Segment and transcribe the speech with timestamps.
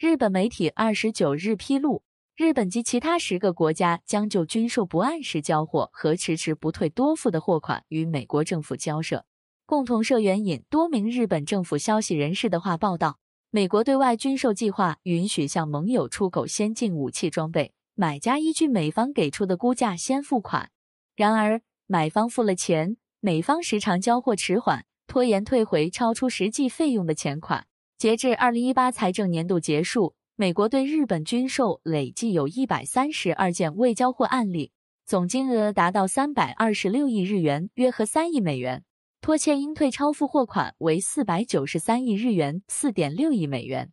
[0.00, 2.02] 日本媒体二十九日披露，
[2.34, 9.26] 日本及其他十个国家将就军售不按时交货和迟迟不退多付的货款与美国政府交涉。
[9.66, 13.18] 共同社援引多名日本政府消息人士的话报道，
[13.50, 20.70] 美国对外军售计划允许向盟友出口先进武器装备，买家依据美方给出的估价先付款。
[21.14, 27.66] 然而，买方付了钱，美方时常交货迟缓，拖延退回超出实际费用的钱款。
[28.00, 34.72] 截至二零一八财政年度结束，美国对日本军售累计有一百三十二件未交货案例，
[35.04, 38.84] 总金额达到三百二十六亿日元，约合三亿美元。
[39.20, 43.92] 拖欠应退超付货款为四百九十三亿日元，四点六亿美元。